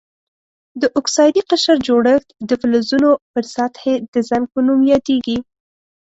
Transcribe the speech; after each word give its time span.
د 0.81 0.83
اکسایدي 0.99 1.41
قشر 1.49 1.75
جوړښت 1.87 2.27
د 2.49 2.51
فلزونو 2.61 3.11
پر 3.31 3.43
سطحې 3.55 3.93
د 4.13 4.15
زنګ 4.29 4.45
په 4.53 4.59
نوم 4.67 4.79
یادیږي. 4.93 5.37